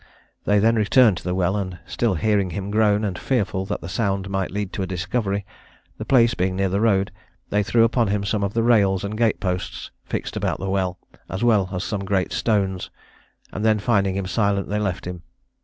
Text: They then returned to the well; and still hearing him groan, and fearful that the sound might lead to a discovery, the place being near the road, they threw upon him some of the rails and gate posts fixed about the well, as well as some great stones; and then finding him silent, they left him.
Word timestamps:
They 0.45 0.57
then 0.57 0.77
returned 0.77 1.17
to 1.17 1.23
the 1.23 1.35
well; 1.35 1.55
and 1.55 1.77
still 1.85 2.15
hearing 2.15 2.49
him 2.49 2.71
groan, 2.71 3.03
and 3.03 3.19
fearful 3.19 3.65
that 3.67 3.81
the 3.81 3.87
sound 3.87 4.31
might 4.31 4.49
lead 4.49 4.73
to 4.73 4.81
a 4.81 4.87
discovery, 4.87 5.45
the 5.99 6.05
place 6.05 6.33
being 6.33 6.55
near 6.55 6.69
the 6.69 6.81
road, 6.81 7.11
they 7.51 7.61
threw 7.61 7.83
upon 7.83 8.07
him 8.07 8.23
some 8.23 8.43
of 8.43 8.55
the 8.55 8.63
rails 8.63 9.03
and 9.03 9.15
gate 9.15 9.39
posts 9.39 9.91
fixed 10.05 10.35
about 10.35 10.57
the 10.59 10.71
well, 10.71 10.97
as 11.29 11.43
well 11.43 11.69
as 11.71 11.83
some 11.83 12.03
great 12.03 12.33
stones; 12.33 12.89
and 13.53 13.63
then 13.63 13.77
finding 13.77 14.15
him 14.15 14.25
silent, 14.25 14.69
they 14.69 14.79
left 14.79 15.05
him. 15.05 15.21